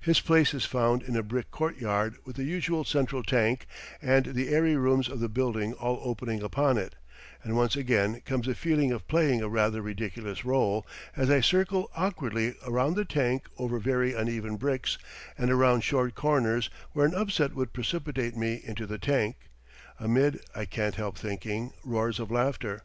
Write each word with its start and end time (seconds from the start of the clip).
His 0.00 0.18
place 0.20 0.52
is 0.52 0.64
found 0.64 1.04
in 1.04 1.14
a 1.14 1.22
brick 1.22 1.52
court 1.52 1.78
yard 1.78 2.16
with 2.24 2.34
the 2.34 2.42
usual 2.42 2.82
central 2.82 3.22
tank, 3.22 3.66
and 4.02 4.26
the 4.26 4.48
airy 4.48 4.74
rooms 4.74 5.08
of 5.08 5.20
the 5.20 5.28
building 5.28 5.74
all 5.74 6.00
opening 6.02 6.42
upon 6.42 6.76
it, 6.76 6.96
and 7.44 7.56
once 7.56 7.76
again 7.76 8.20
comes 8.22 8.48
the 8.48 8.56
feeling 8.56 8.90
of 8.90 9.06
playing 9.06 9.42
a 9.42 9.48
rather 9.48 9.80
ridiculous 9.80 10.44
role, 10.44 10.84
as 11.14 11.30
I 11.30 11.40
circle 11.40 11.88
awkwardly 11.94 12.56
around 12.66 12.96
the 12.96 13.04
tank 13.04 13.46
over 13.58 13.78
very 13.78 14.12
uneven 14.12 14.56
bricks, 14.56 14.98
and 15.38 15.52
around 15.52 15.82
short 15.84 16.16
corners 16.16 16.68
where 16.90 17.06
an 17.06 17.14
upset 17.14 17.54
would 17.54 17.72
precipitate 17.72 18.36
me 18.36 18.60
into 18.64 18.86
the 18.88 18.98
tank 18.98 19.36
amid, 20.00 20.40
I 20.52 20.64
can't 20.64 20.96
help 20.96 21.16
thinking, 21.16 21.74
"roars 21.84 22.18
of 22.18 22.28
laughter." 22.32 22.82